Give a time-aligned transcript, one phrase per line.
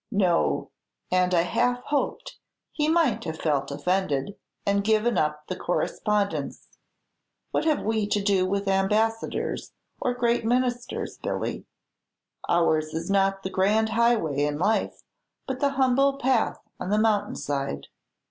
[0.09, 0.71] "No;
[1.11, 2.39] and I half hoped
[2.71, 4.33] he might have felt offended,
[4.65, 6.69] and given up the correspondence.
[7.51, 11.67] What have we to do with ambassadors or great ministers, Billy?
[12.49, 15.03] Ours is not the grand highway in life,
[15.45, 17.85] but the humble path on the mountain side."